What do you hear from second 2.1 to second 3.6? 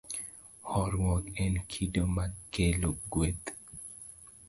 makelo gweth.